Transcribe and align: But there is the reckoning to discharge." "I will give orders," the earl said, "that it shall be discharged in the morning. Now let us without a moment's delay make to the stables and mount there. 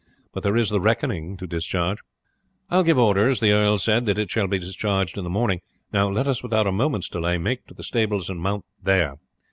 But 0.33 0.41
there 0.41 0.57
is 0.57 0.71
the 0.71 0.81
reckoning 0.81 1.37
to 1.37 1.45
discharge." 1.45 1.99
"I 2.71 2.77
will 2.77 2.83
give 2.83 2.97
orders," 2.97 3.39
the 3.39 3.51
earl 3.51 3.77
said, 3.77 4.07
"that 4.07 4.17
it 4.17 4.31
shall 4.31 4.47
be 4.47 4.57
discharged 4.57 5.15
in 5.15 5.23
the 5.23 5.29
morning. 5.29 5.61
Now 5.93 6.07
let 6.09 6.25
us 6.25 6.41
without 6.41 6.65
a 6.65 6.71
moment's 6.71 7.07
delay 7.07 7.37
make 7.37 7.67
to 7.67 7.75
the 7.75 7.83
stables 7.83 8.27
and 8.27 8.41
mount 8.41 8.65
there. 8.81 9.17